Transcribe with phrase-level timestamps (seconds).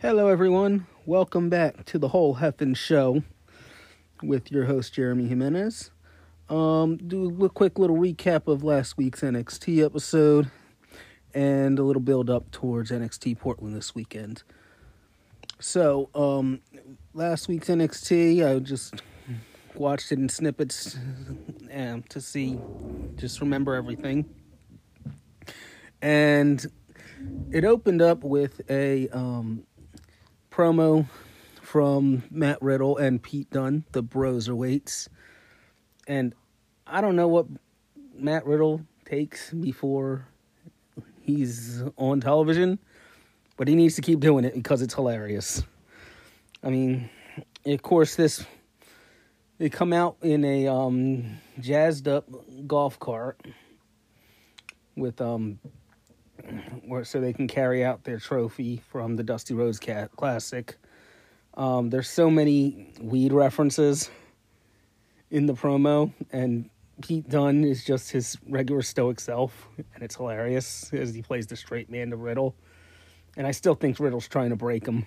[0.00, 0.86] Hello, everyone.
[1.06, 3.24] Welcome back to the Whole Heffin Show
[4.22, 5.90] with your host, Jeremy Jimenez.
[6.48, 10.52] Um, do a quick little recap of last week's NXT episode
[11.34, 14.44] and a little build up towards NXT Portland this weekend.
[15.58, 16.60] So, um,
[17.12, 19.02] last week's NXT, I just
[19.74, 20.96] watched it in snippets
[21.74, 22.56] um, to see,
[23.16, 24.32] just remember everything.
[26.00, 26.64] And
[27.50, 29.64] it opened up with a um,
[30.58, 31.06] promo
[31.62, 35.06] from Matt Riddle and Pete Dunne, the Broserweights.
[36.08, 36.34] And
[36.84, 37.46] I don't know what
[38.12, 40.26] Matt Riddle takes before
[41.20, 42.80] he's on television,
[43.56, 45.62] but he needs to keep doing it because it's hilarious.
[46.64, 47.08] I mean,
[47.64, 48.44] of course, this
[49.58, 52.28] they come out in a um, jazzed up
[52.66, 53.40] golf cart
[54.96, 55.60] with um,
[57.04, 59.80] so they can carry out their trophy from the Dusty Rhodes
[60.16, 60.76] Classic.
[61.54, 64.10] Um, there's so many weed references
[65.30, 66.70] in the promo, and
[67.02, 71.56] Pete Dunne is just his regular stoic self, and it's hilarious as he plays the
[71.56, 72.54] straight man to Riddle.
[73.36, 75.06] And I still think Riddle's trying to break him.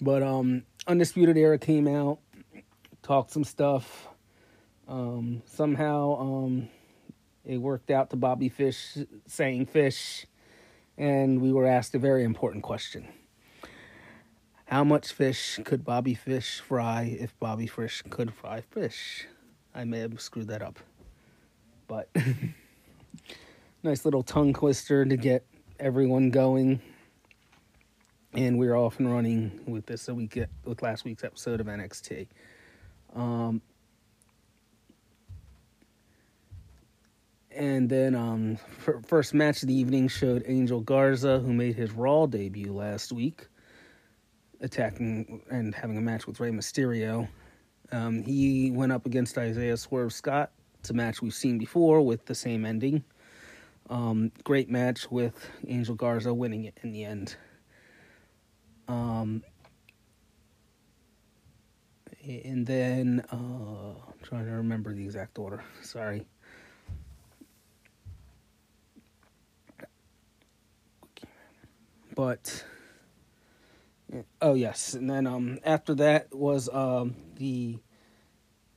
[0.00, 2.18] But um, Undisputed Era came out,
[3.02, 4.08] talked some stuff.
[4.86, 6.68] Um, somehow um,
[7.44, 10.26] it worked out to Bobby Fish saying fish,
[10.96, 13.06] and we were asked a very important question.
[14.66, 19.26] How much fish could Bobby Fish fry if Bobby Fish could fry fish?
[19.74, 20.78] I may have screwed that up.
[21.86, 22.08] But
[23.82, 25.44] nice little tongue twister to get
[25.78, 26.80] everyone going.
[28.32, 32.26] And we're off and running with this a week with last week's episode of NXT.
[33.14, 33.60] Um,
[37.56, 38.58] and then um,
[39.06, 43.46] first match of the evening showed Angel Garza, who made his Raw debut last week,
[44.60, 47.28] attacking and having a match with Rey Mysterio.
[47.92, 50.52] Um, he went up against Isaiah Swerve Scott.
[50.80, 53.04] It's a match we've seen before with the same ending.
[53.88, 57.36] Um, great match with Angel Garza winning it in the end.
[58.88, 59.42] Um,
[62.22, 65.62] and then, uh, I'm trying to remember the exact order.
[65.82, 66.26] Sorry.
[72.14, 72.64] But
[74.40, 77.78] Oh yes, and then um after that was um the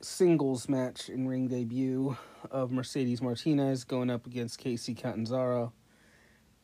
[0.00, 2.16] singles match in ring debut
[2.50, 5.72] of Mercedes Martinez going up against Kacy Catanzaro.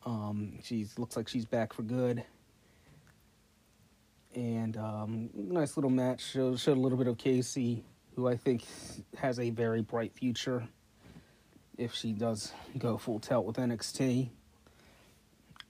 [0.04, 2.24] Um, she's looks like she's back for good.
[4.34, 6.22] And um, nice little match.
[6.32, 7.82] Showed, showed a little bit of Kacy,
[8.16, 8.64] who I think
[9.16, 10.66] has a very bright future
[11.78, 14.30] if she does go full tilt with NXT.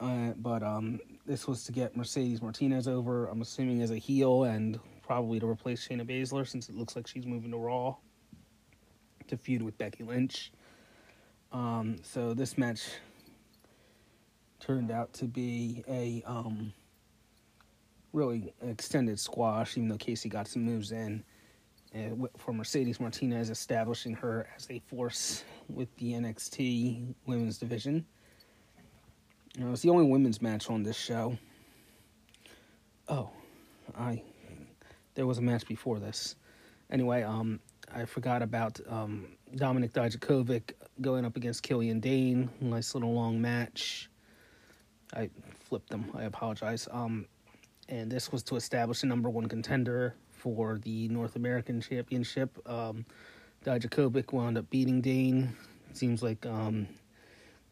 [0.00, 4.44] Uh, but um, this was to get Mercedes Martinez over, I'm assuming as a heel,
[4.44, 7.96] and probably to replace Shayna Baszler since it looks like she's moving to Raw
[9.28, 10.52] to feud with Becky Lynch.
[11.52, 12.82] Um, so this match
[14.60, 16.72] turned out to be a um,
[18.12, 21.22] really extended squash, even though Kacy got some moves in.
[21.94, 28.04] Uh, for Mercedes Martinez, establishing her as a force with the NXT women's division.
[29.56, 31.38] You know, it's the only women's match on this show.
[33.08, 33.30] Oh,
[33.96, 34.22] I
[35.14, 36.34] there was a match before this.
[36.90, 37.60] Anyway, um,
[37.94, 42.50] I forgot about um, Dominik Dijakovic going up against Killian Dain.
[42.60, 44.10] Nice little long match.
[45.14, 45.30] I
[45.68, 46.10] flipped them.
[46.14, 46.88] I apologize.
[46.90, 47.26] Um,
[47.88, 52.58] and this was to establish a number one contender for the North American Championship.
[52.68, 53.06] Um,
[53.64, 55.56] Dijakovic wound up beating Dain.
[55.92, 56.88] Seems like um,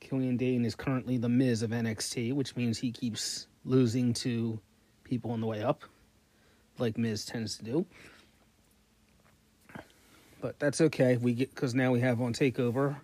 [0.02, 4.58] Killian Dain is currently the Miz of NXT, which means he keeps losing to
[5.04, 5.84] people on the way up,
[6.78, 7.86] like Miz tends to do.
[10.40, 11.16] But that's okay.
[11.16, 12.96] We get because now we have on Takeover,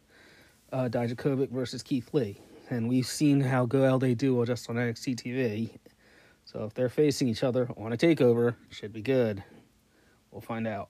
[0.72, 5.22] uh, Dijakovic versus Keith Lee, and we've seen how well they do just on NXT
[5.22, 5.70] TV.
[6.44, 9.44] So if they're facing each other on a Takeover, should be good.
[10.32, 10.88] We'll find out.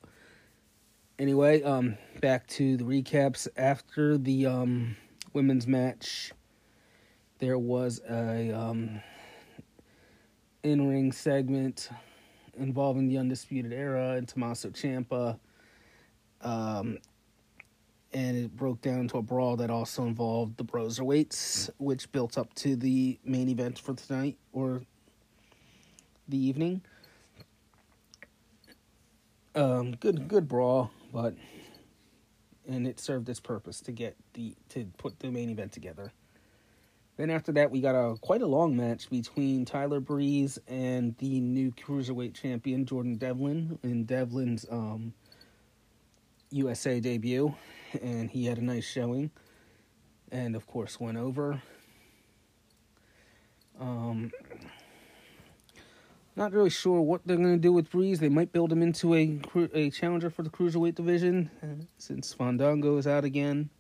[1.19, 4.97] Anyway, um, back to the recaps after the um
[5.33, 6.33] women's match,
[7.39, 9.01] there was a um,
[10.63, 11.91] in ring segment
[12.59, 15.39] involving the Undisputed Era and Tommaso Ciampa.
[16.41, 16.99] Um,
[18.13, 22.55] and it broke down to a brawl that also involved the Broserweights, which built up
[22.55, 24.83] to the main event for tonight or
[26.27, 26.81] the evening.
[29.55, 31.35] Um, good, good brawl, but
[32.69, 36.13] and it served its purpose to get the to put the main event together.
[37.17, 41.41] Then after that, we got a quite a long match between Tyler Breeze and the
[41.41, 45.15] new cruiserweight champion Jordan Devlin in Devlin's um,
[46.51, 47.55] USA debut,
[48.01, 49.33] and he had a nice showing,
[50.31, 51.61] and of course went over.
[53.81, 54.31] Um,
[56.39, 58.21] not really sure what they're going to do with Breeze.
[58.21, 59.41] They might build him into a
[59.75, 61.51] a challenger for the cruiserweight division
[61.99, 63.71] since Fandango is out again.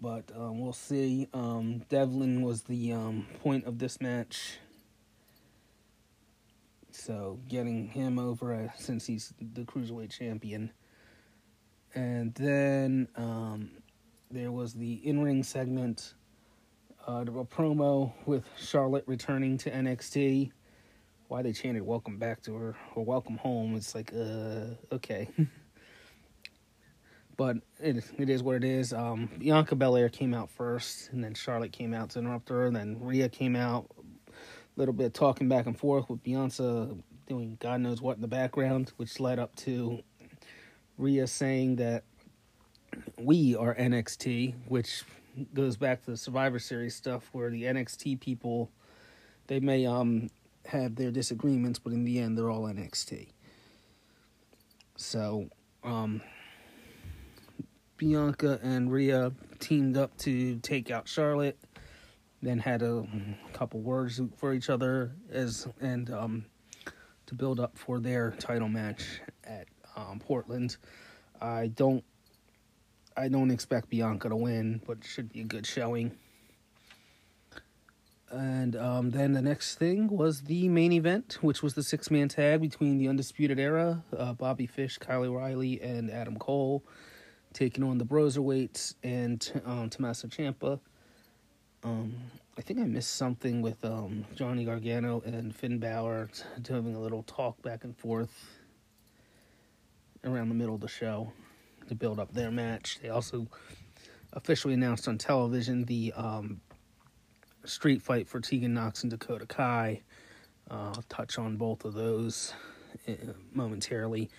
[0.00, 1.28] But um, we'll see.
[1.32, 4.58] Um, Devlin was the um, point of this match.
[6.90, 10.72] So getting him over uh, since he's the cruiserweight champion.
[11.94, 13.70] And then um,
[14.30, 16.14] there was the in ring segment,
[17.06, 20.50] uh, a promo with Charlotte returning to NXT.
[21.28, 23.76] Why they chanted "Welcome back" to her or "Welcome home"?
[23.76, 25.28] It's like, uh, okay.
[27.36, 28.92] but it it is what it is.
[28.92, 32.66] Um, Bianca Belair came out first, and then Charlotte came out to interrupt her.
[32.66, 33.86] And then Rhea came out,
[34.28, 34.32] a
[34.76, 36.90] little bit talking back and forth with Bianca
[37.26, 40.00] doing God knows what in the background, which led up to
[40.98, 42.04] Rhea saying that
[43.18, 45.02] we are NXT, which
[45.54, 48.70] goes back to the Survivor Series stuff where the NXT people
[49.46, 50.30] they may um
[50.66, 53.28] have their disagreements, but in the end they're all NXT.
[54.96, 55.48] So,
[55.82, 56.22] um
[58.02, 61.56] Bianca and Rhea teamed up to take out Charlotte,
[62.42, 63.06] then had a
[63.52, 66.44] couple words for each other as and um,
[67.26, 70.76] to build up for their title match at um, Portland.
[71.40, 72.02] I don't
[73.16, 76.12] I don't expect Bianca to win, but it should be a good showing.
[78.30, 82.28] And um, then the next thing was the main event, which was the six man
[82.28, 86.82] tag between the Undisputed Era, uh, Bobby Fish, Kyle O'Reilly, and Adam Cole
[87.52, 90.80] taking on the Broserweights and um, Tommaso Ciampa.
[91.84, 92.14] Um,
[92.56, 96.30] I think I missed something with um, Johnny Gargano and Finn Balor
[96.62, 98.48] doing a little talk back and forth
[100.24, 101.32] around the middle of the show
[101.92, 102.98] to build up their match.
[103.00, 103.46] They also
[104.32, 106.60] officially announced on television the um,
[107.64, 110.02] street fight for Tegan Nox and Dakota Kai.
[110.70, 112.54] Uh, I'll touch on both of those
[113.08, 113.12] uh,
[113.52, 114.30] momentarily.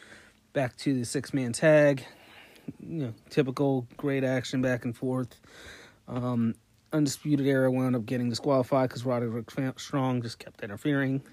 [0.53, 2.05] Back to the six man tag
[2.79, 5.39] you know, typical great action back and forth.
[6.07, 6.55] Um,
[6.91, 11.23] Undisputed Era wound up getting disqualified because Roderick Strong just kept interfering.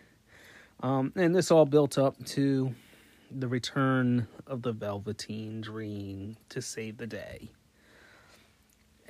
[0.82, 2.75] Um, and this all built up to
[3.31, 7.50] the return of the Velveteen Dream to save the day.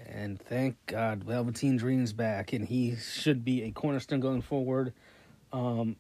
[0.09, 4.93] And thank God, Velveteen Dream's back, and he should be a cornerstone going forward.
[5.53, 5.97] Um,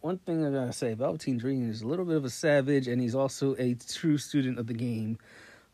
[0.00, 3.00] one thing I gotta say, Velveteen Dream is a little bit of a savage, and
[3.00, 5.18] he's also a true student of the game.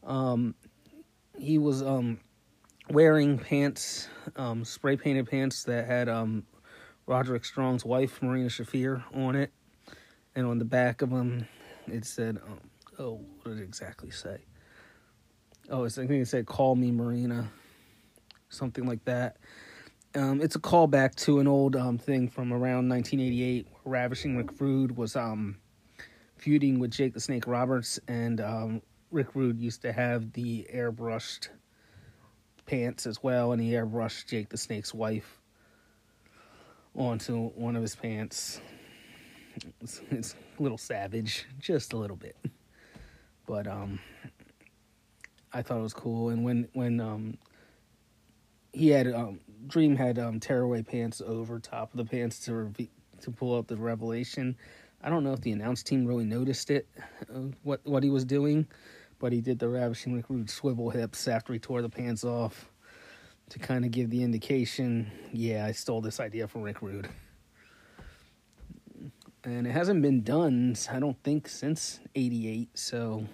[0.04, 0.54] Um,
[1.38, 2.20] he was um,
[2.90, 6.44] wearing pants, um, spray painted pants that had um,
[7.06, 9.52] Roderick Strong's wife, Marina Shafir, on it,
[10.34, 11.46] and on the back of them,
[11.88, 12.60] it said, um,
[12.98, 14.38] "Oh, what did it exactly say?"
[15.68, 17.48] Oh, it's, I think it said, "Call me Marina,"
[18.48, 19.36] something like that.
[20.14, 24.58] Um, it's a callback to an old um, thing from around 1988 where Ravishing Rick
[24.58, 25.58] Rude was um,
[26.36, 31.48] feuding with Jake the Snake Roberts, and um, Rick Rude used to have the airbrushed
[32.64, 35.40] pants as well, and he airbrushed Jake the Snake's wife
[36.94, 38.60] onto one of his pants.
[39.80, 42.36] It's, it's a little savage, just a little bit,
[43.46, 43.98] but um,
[45.52, 46.28] I thought it was cool.
[46.28, 47.38] And when when um,
[48.72, 52.90] he had um, Dream had um, tearaway pants over top of the pants to re-
[53.22, 54.56] to pull out the revelation.
[55.02, 56.88] I don't know if the announce team really noticed it,
[57.32, 58.66] uh, what what he was doing,
[59.18, 62.70] but he did the ravishing Rick Rude swivel hips after he tore the pants off
[63.50, 67.08] to kind of give the indication, yeah, I stole this idea from Rick Rude.
[69.46, 72.68] And it hasn't been done, I don't think, since '88.
[72.76, 73.26] So,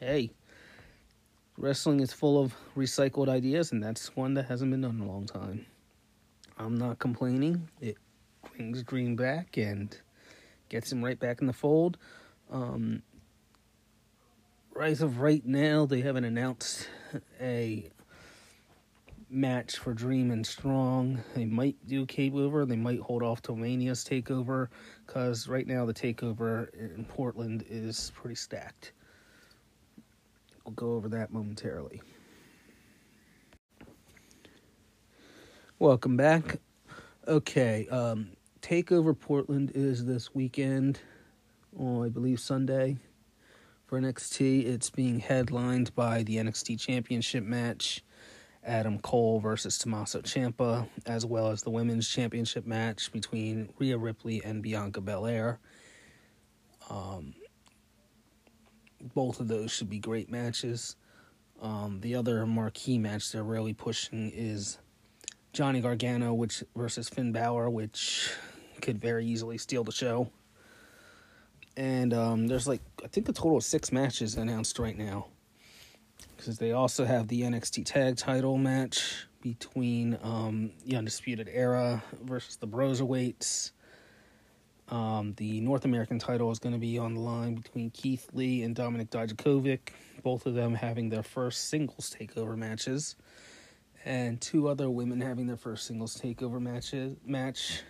[0.00, 0.32] hey,
[1.56, 5.06] wrestling is full of recycled ideas, and that's one that hasn't been done in a
[5.06, 5.66] long time.
[6.58, 7.68] I'm not complaining.
[7.80, 7.98] It
[8.52, 9.96] brings Dream back and
[10.68, 11.98] gets him right back in the fold.
[12.50, 13.04] Um,
[14.74, 16.88] Rise of right now, they haven't announced
[17.40, 17.90] a
[19.30, 21.22] match for Dream and Strong.
[21.34, 22.66] They might do Takeover.
[22.66, 24.68] They might hold off to Mania's Takeover
[25.06, 28.92] because right now the Takeover in Portland is pretty stacked.
[30.64, 32.02] We'll go over that momentarily.
[35.78, 36.58] Welcome back.
[37.26, 41.00] Okay, um, Takeover Portland is this weekend,
[41.78, 42.98] oh, I believe Sunday
[43.86, 44.66] for NXT.
[44.66, 48.02] It's being headlined by the NXT Championship match
[48.64, 54.42] Adam Cole versus Tommaso Ciampa, as well as the women's championship match between Rhea Ripley
[54.44, 55.58] and Bianca Belair.
[56.90, 57.34] Um,
[59.14, 60.96] both of those should be great matches.
[61.62, 64.78] Um, the other marquee match they're really pushing is
[65.52, 68.30] Johnny Gargano which versus Finn Balor, which
[68.82, 70.30] could very easily steal the show.
[71.76, 75.28] And um, there's like I think a total of six matches announced right now
[76.36, 82.56] because they also have the NXT Tag Title match between um, the Undisputed Era versus
[82.56, 83.72] the Broserweights.
[84.88, 88.64] Um, the North American title is going to be on the line between Keith Lee
[88.64, 89.90] and Dominik Dijakovic,
[90.22, 93.14] both of them having their first singles takeover matches,
[94.04, 97.82] and two other women having their first singles takeover matches match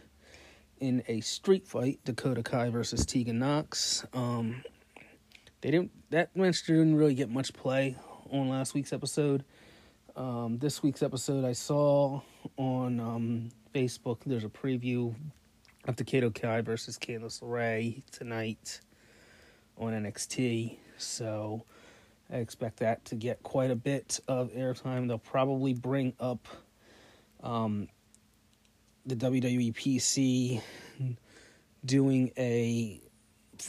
[0.79, 4.05] in a street fight: Dakota Kai versus Tegan Nox.
[4.13, 4.63] Um,
[5.63, 7.97] they didn't that match didn't really get much play
[8.31, 9.45] on last week's episode.
[10.17, 12.21] Um, this week's episode I saw
[12.57, 14.19] on um, Facebook.
[14.25, 15.15] There's a preview
[15.87, 18.81] of Dakota Kai versus Candice LeRae tonight
[19.77, 20.77] on NXT.
[20.99, 21.65] So
[22.33, 25.09] I expect that to get quite a bit of airtime.
[25.09, 26.47] They'll probably bring up
[27.43, 27.89] um,
[29.07, 30.63] the WWE PC
[31.85, 33.01] doing a,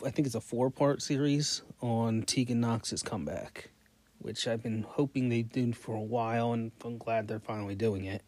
[0.05, 3.70] I think it's a four part series on Tegan Nox's comeback
[4.21, 8.05] which I've been hoping they do for a while, and I'm glad they're finally doing
[8.05, 8.23] it.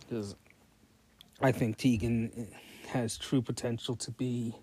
[0.00, 0.36] Because
[1.40, 2.48] I think Tegan
[2.88, 4.54] has true potential to be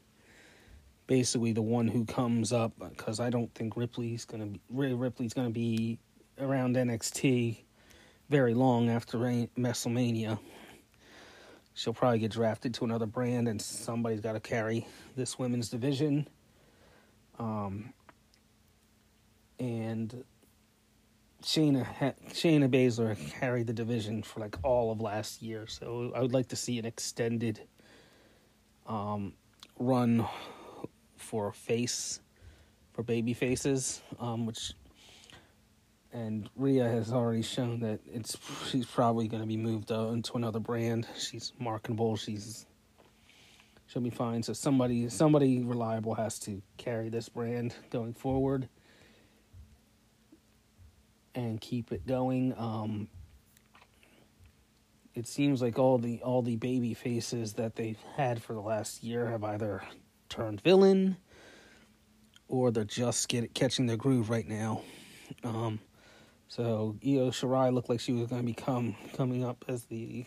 [1.07, 2.73] basically the one who comes up.
[2.79, 5.99] Because I don't think Ripley's gonna be Ripley's gonna be
[6.39, 7.63] around NXT
[8.29, 10.39] very long after WrestleMania.
[11.73, 16.27] She'll probably get drafted to another brand, and somebody's got to carry this women's division.
[17.39, 17.93] Um,
[19.61, 20.23] and
[21.43, 21.85] Shayna
[22.29, 26.47] Shayna Baszler carried the division for like all of last year, so I would like
[26.47, 27.61] to see an extended
[28.87, 29.33] um,
[29.77, 30.25] run
[31.15, 32.19] for face
[32.91, 34.73] for baby faces, um, which
[36.11, 38.37] and Rhea has already shown that it's
[38.69, 41.07] she's probably going to be moved into another brand.
[41.17, 42.15] She's marketable.
[42.17, 42.65] She's
[43.85, 44.41] she'll be fine.
[44.41, 48.67] So somebody somebody reliable has to carry this brand going forward
[51.35, 52.53] and keep it going.
[52.57, 53.07] Um,
[55.13, 59.03] it seems like all the all the baby faces that they've had for the last
[59.03, 59.83] year have either
[60.29, 61.17] turned villain
[62.47, 64.81] or they're just get catching their groove right now.
[65.43, 65.79] Um,
[66.47, 70.25] so Io Shirai looked like she was going to become coming up as the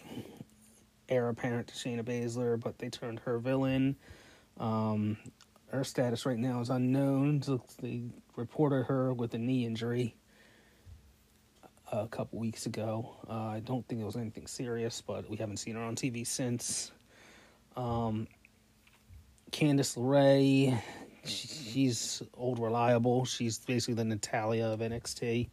[1.09, 3.97] heir apparent to Shayna Baszler, but they turned her villain.
[4.59, 5.19] Um,
[5.69, 7.43] her status right now is unknown.
[7.43, 8.05] So they
[8.37, 10.17] reported her with a knee injury
[12.03, 13.17] a couple weeks ago.
[13.29, 16.27] Uh, I don't think it was anything serious, but we haven't seen her on TV
[16.27, 16.93] since.
[17.77, 18.27] Um,
[19.51, 20.81] Candice LeRae,
[21.25, 23.25] she's old reliable.
[23.25, 25.49] She's basically the Natalya of NXT.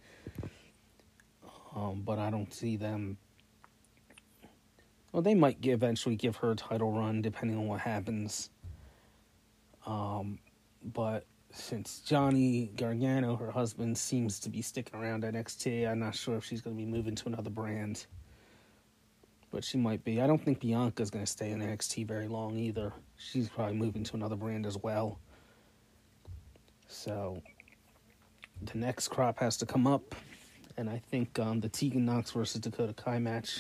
[1.76, 3.18] Um, but I don't see them.
[5.12, 8.50] Well, they might eventually give her a title run depending on what happens.
[9.86, 10.40] Um,
[10.84, 16.16] but since Johnny Gargano, her husband, seems to be sticking around at NXT, I'm not
[16.16, 18.06] sure if she's going to be moving to another brand.
[19.52, 20.22] But she might be.
[20.22, 22.94] I don't think Bianca's going to stay in NXT very long either.
[23.18, 25.20] She's probably moving to another brand as well.
[26.88, 27.42] So
[28.62, 30.16] the next crop has to come up.
[30.78, 33.60] And I think um, the Tegan Nox versus Dakota Kai match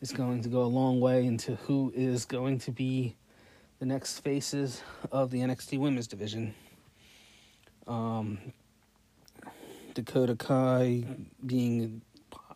[0.00, 3.14] is going to go a long way into who is going to be
[3.78, 4.82] the next faces
[5.12, 6.54] of the NXT women's division.
[7.86, 8.38] Um,
[9.94, 11.04] Dakota Kai
[11.44, 12.02] being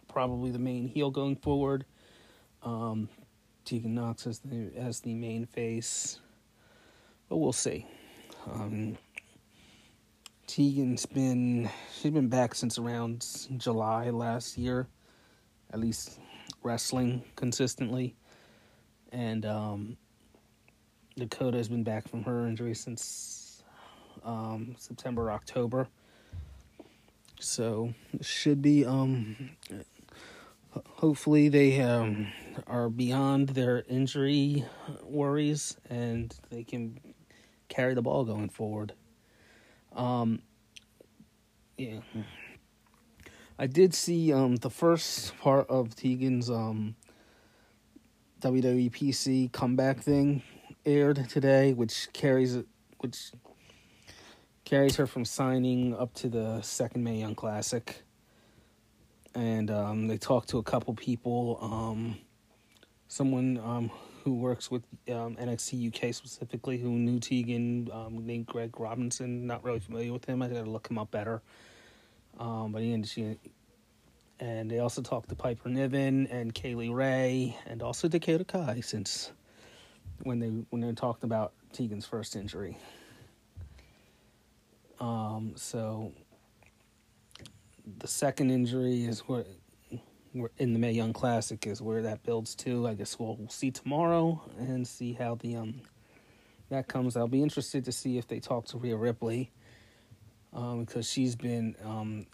[0.08, 1.84] probably the main heel going forward.
[2.62, 3.08] Um,
[3.64, 6.18] Tegan Nox as the as the main face,
[7.28, 7.86] but we'll see.
[8.50, 8.96] Um,
[10.46, 13.24] Tegan's been she's been back since around
[13.58, 14.88] July last year,
[15.70, 16.18] at least
[16.62, 18.16] wrestling consistently,
[19.12, 19.96] and um,
[21.16, 23.47] Dakota has been back from her injury since
[24.28, 25.88] um, September, October.
[27.40, 29.50] So should be um,
[30.96, 32.28] hopefully they um,
[32.66, 34.64] are beyond their injury
[35.02, 37.00] worries and they can
[37.68, 38.92] carry the ball going forward.
[39.96, 40.42] Um,
[41.78, 42.00] yeah.
[43.58, 46.96] I did see um, the first part of Tegan's um,
[48.40, 50.42] WWE PC comeback thing
[50.84, 52.58] aired today, which carries
[52.98, 53.32] which
[54.68, 58.02] carries her from signing up to the second Mae Young Classic.
[59.34, 61.58] and um, they talked to a couple people.
[61.62, 62.18] Um,
[63.06, 63.90] someone um,
[64.24, 69.46] who works with um, NXT UK specifically, who knew Tegan, um, named Greg Robinson.
[69.46, 70.42] Not really familiar with him.
[70.42, 71.40] I got to look him up better.
[72.36, 73.38] But he and she,
[74.38, 78.80] and they also talked to Piper Niven and Kay Lee Ray, and also Dakota Kai
[78.80, 79.32] since
[80.24, 82.76] when they when they talked about Tegan's first injury.
[85.00, 86.12] Um, so
[87.98, 89.46] the second injury is what
[90.58, 92.86] in the Mae Young Classic is where that builds to.
[92.86, 95.80] I guess we'll, we'll see tomorrow and see how the um
[96.70, 97.16] that comes.
[97.16, 99.50] I'll be interested to see if they talk to Rhea Ripley
[100.52, 102.26] um, because she's been um,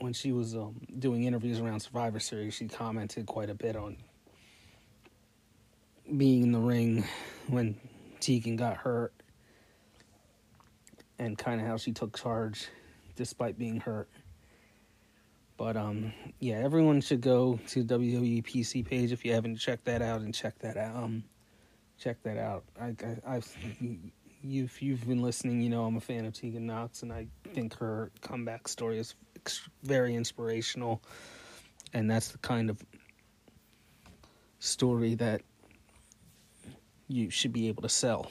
[0.00, 3.96] when she was um, doing interviews around Survivor Series, she commented quite a bit on
[6.16, 7.04] being in the ring
[7.48, 7.76] when
[8.20, 9.12] Tegan got hurt
[11.18, 12.68] and kind of how she took charge
[13.16, 14.08] despite being hurt.
[15.56, 20.02] But um, yeah, everyone should go to WWE PC page if you haven't checked that
[20.02, 20.96] out and check that out.
[20.96, 21.24] Um,
[21.98, 22.64] check that out.
[22.80, 22.94] I,
[23.26, 23.56] I, I've
[24.42, 27.26] you, if you've been listening, you know I'm a fan of Tegan Nox, and I
[27.54, 29.16] think her comeback story is
[29.82, 31.02] very inspirational,
[31.92, 32.80] and that's the kind of
[34.60, 35.42] story that
[37.08, 38.30] you should be able to sell.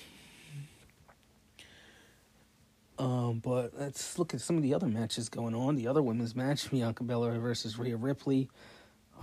[3.00, 5.76] Um, but let's look at some of the other matches going on.
[5.76, 8.50] The other women's match, Bianca Belair versus Rhea Ripley.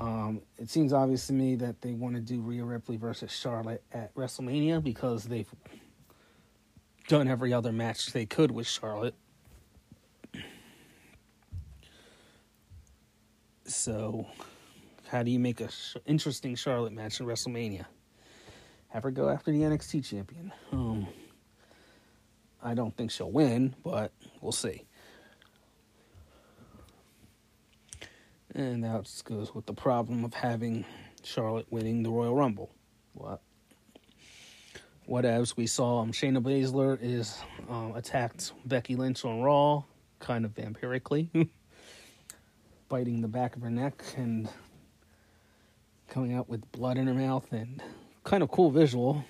[0.00, 3.82] Um, it seems obvious to me that they want to do Rhea Ripley versus Charlotte
[3.92, 5.52] at WrestleMania because they've
[7.08, 9.14] done every other match they could with Charlotte.
[13.66, 14.26] So,
[15.08, 17.86] how do you make a sh- interesting Charlotte match in WrestleMania?
[18.88, 20.52] Have her go after the NXT champion.
[20.70, 21.06] Um,
[22.64, 24.84] I don't think she'll win, but we'll see.
[28.54, 30.86] And that goes with the problem of having
[31.22, 32.70] Charlotte winning the Royal Rumble.
[33.12, 33.42] What?
[35.06, 35.56] Whatevs.
[35.56, 37.38] We saw um, Shayna Baszler is
[37.70, 39.82] uh, attacked Becky Lynch on Raw,
[40.18, 41.50] kind of vampirically,
[42.88, 44.48] biting the back of her neck and
[46.08, 47.82] coming out with blood in her mouth, and
[48.22, 49.22] kind of cool visual.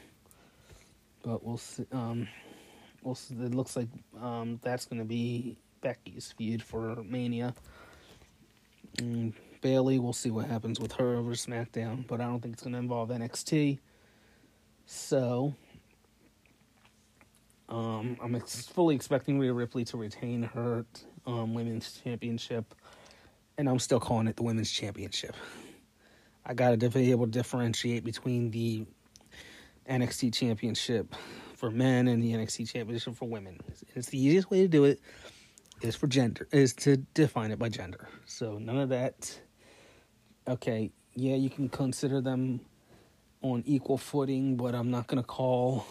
[1.23, 1.87] But we'll see.
[1.91, 2.29] Um,
[3.05, 3.89] well, it looks like
[4.21, 7.55] um, that's going to be Becky's feud for Mania.
[8.99, 12.63] And Bayley, we'll see what happens with her over SmackDown, but I don't think it's
[12.63, 13.79] going to involve NXT.
[14.87, 15.55] So,
[17.69, 20.87] um, I'm ex- fully expecting Rhea Ripley to retain her
[21.27, 22.75] um, women's championship,
[23.59, 25.37] and I'm still calling it the women's championship.
[26.47, 28.87] I got to be able to differentiate between the
[29.89, 31.15] NXT championship
[31.57, 33.59] for men and the NXT Championship for women.
[33.95, 35.01] It's the easiest way to do it
[35.83, 38.09] is for gender is to define it by gender.
[38.27, 39.39] So none of that.
[40.47, 42.61] Okay, yeah, you can consider them
[43.43, 45.87] on equal footing, but I'm not going to call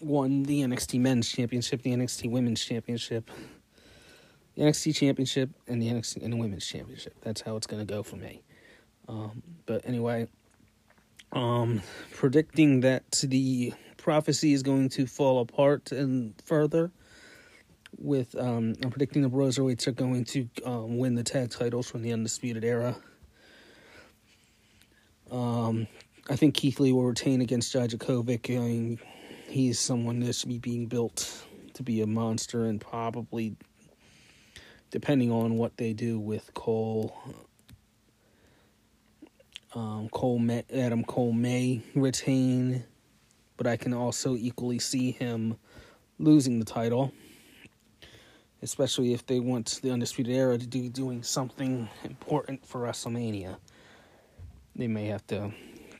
[0.00, 3.30] one the NXT Men's Championship, the NXT Women's Championship,
[4.54, 7.14] the NXT Championship, and the NXT and the Women's Championship.
[7.22, 8.42] That's how it's going to go for me.
[9.08, 10.28] Um, but anyway,
[11.32, 16.90] um, predicting that the prophecy is going to fall apart and further.
[17.98, 22.02] With um, I'm predicting the Broserweights are going to um, win the tag titles from
[22.02, 22.96] the Undisputed Era.
[25.30, 25.86] Um,
[26.28, 28.56] I think Keith Lee will retain against Dijakovic.
[28.56, 28.98] I mean,
[29.48, 33.56] he's someone that should be being built to be a monster, and probably,
[34.90, 37.16] depending on what they do with Cole,
[39.74, 42.84] um, Cole May, Adam Cole may retain,
[43.56, 45.56] but I can also equally see him
[46.18, 47.12] losing the title,
[48.62, 53.58] especially if they want the Undisputed Era to do doing something important for WrestleMania.
[54.74, 55.52] They may have to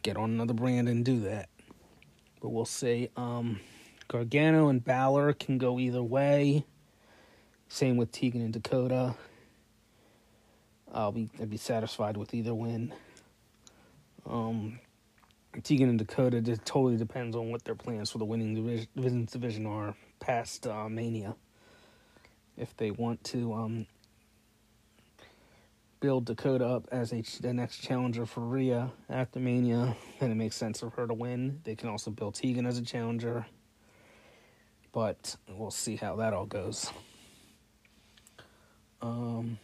[0.02, 1.48] get on another brand and do that,
[2.40, 3.10] but we'll see.
[3.16, 3.60] Um,
[4.08, 6.64] Gargano and Balor can go either way.
[7.68, 9.14] Same with Tegan and Dakota.
[10.92, 12.92] I'll be I'd be satisfied with either win.
[14.30, 14.78] Um,
[15.64, 19.66] Tegan and Dakota just totally depends on what their plans for the winning division, division
[19.66, 21.34] are past uh, Mania.
[22.56, 23.86] If they want to um,
[25.98, 30.54] build Dakota up as a, the next challenger for Rhea after Mania, then it makes
[30.54, 31.60] sense for her to win.
[31.64, 33.46] They can also build Tegan as a challenger,
[34.92, 36.92] but we'll see how that all goes.
[39.02, 39.58] Um,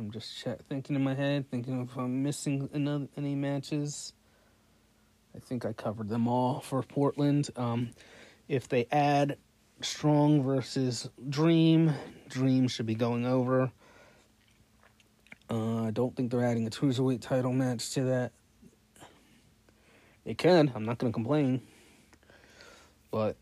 [0.00, 4.14] I'm just thinking in my head, thinking if I'm missing another, any matches.
[5.36, 7.50] I think I covered them all for Portland.
[7.54, 7.90] Um,
[8.48, 9.36] if they add
[9.82, 11.94] Strong versus Dream.
[12.28, 13.72] Dream should be going over.
[15.48, 18.32] Uh, I don't think they're adding a cruiserweight title match to that.
[20.24, 20.70] They can.
[20.74, 21.62] I'm not going to complain.
[23.10, 23.36] But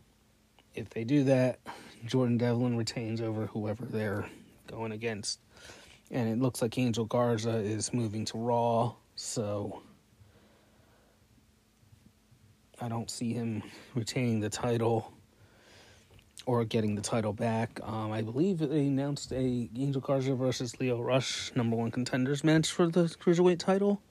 [0.73, 1.59] if they do that,
[2.05, 4.27] Jordan Devlin retains over whoever they're
[4.67, 5.39] going against.
[6.11, 9.81] And it looks like Angel Garza is moving to Raw, so
[12.81, 13.61] I don't see him
[13.93, 15.13] retaining the title
[16.45, 17.79] or getting the title back.
[17.83, 22.71] Um, I believe they announced a Angel Garza versus Lio Rush number one contenders match
[22.71, 24.01] for the cruiserweight title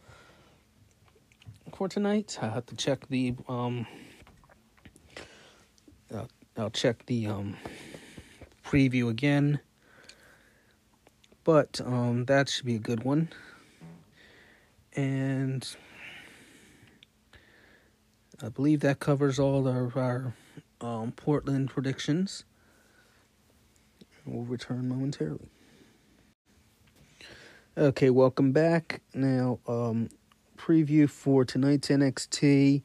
[1.75, 2.39] for tonight.
[2.43, 3.87] I have to check the um,
[6.15, 7.57] I'll, I'll check the um,
[8.65, 9.61] preview again,
[11.49, 13.27] but um, that should be a good one.
[14.95, 15.67] And
[18.43, 20.35] I believe that covers all of our
[20.83, 22.45] um, Portland predictions.
[24.27, 25.49] We'll return momentarily.
[27.79, 29.01] Okay, welcome back.
[29.15, 30.11] Now, um,
[30.59, 32.83] preview for tonight's NXT.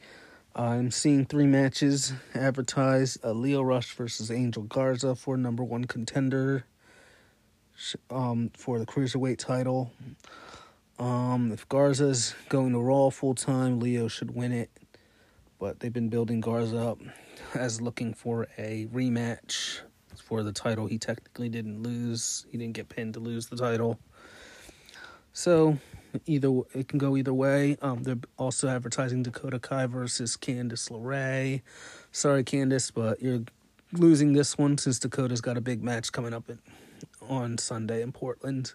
[0.56, 6.64] I'm seeing three matches advertised: uh, Lio Rush versus Angel Garza for number one contender
[8.10, 9.92] um, for the cruiserweight title.
[11.00, 14.70] Um, if Garza's going to Raw full time, Lio should win it.
[15.60, 17.00] But they've been building Garza up
[17.56, 19.80] as looking for a rematch
[20.18, 20.88] for the title.
[20.88, 22.46] He technically didn't lose.
[22.52, 24.00] He didn't get pinned to lose the title.
[25.32, 25.78] So
[26.26, 27.78] either it can go either way.
[27.82, 31.62] Um, they're also advertising Dakota Kai versus Candice LeRae.
[32.12, 33.44] Sorry, Candice, but you're
[33.92, 36.60] losing this one since Dakota's got a big match coming up in,
[37.28, 38.74] on Sunday in Portland.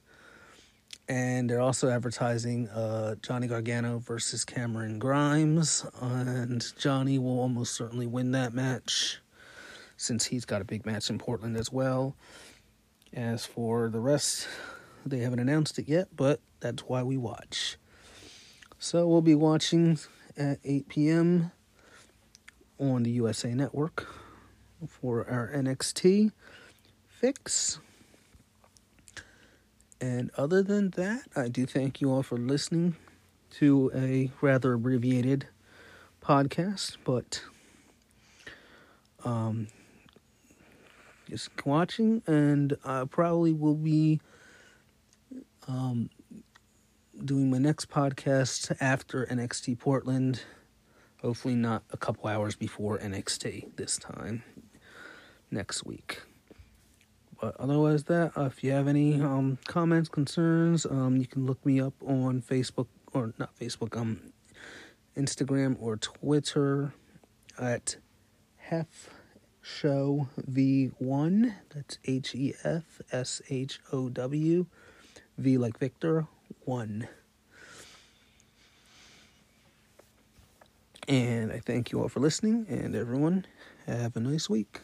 [1.08, 5.86] And they're also advertising uh, Johnny Gargano versus Cameron Grimes.
[6.00, 9.20] And Johnny will almost certainly win that match
[9.96, 12.14] since he's got a big match in Portland as well.
[13.12, 14.46] As for the rest,
[15.06, 17.78] they haven't announced it yet, but that's why we watch.
[18.78, 19.98] So we'll be watching
[20.36, 21.52] at 8 p.m.
[22.78, 24.06] on the USA Network
[24.86, 26.32] for our NXT
[27.08, 27.80] fix.
[30.00, 32.96] And other than that, I do thank you all for listening
[33.52, 35.48] to a rather abbreviated
[36.22, 37.42] podcast, but
[39.24, 39.68] um,
[41.28, 44.20] just watching, and I probably will be
[45.66, 46.10] um,
[47.24, 50.42] doing my next podcast after NXT Portland.
[51.22, 54.44] Hopefully, not a couple hours before NXT this time
[55.50, 56.22] next week.
[57.40, 61.64] But otherwise, that uh, if you have any um, comments, concerns, um, you can look
[61.64, 64.32] me up on Facebook or not Facebook, um,
[65.16, 66.92] Instagram or Twitter
[67.58, 67.96] at
[68.56, 69.10] Hef
[69.62, 71.54] Show V1.
[71.74, 74.66] That's H E F S H O W
[75.38, 76.26] V like Victor,
[76.64, 77.08] 1.
[81.06, 83.46] And I thank you all for listening, and everyone,
[83.86, 84.80] have a nice week.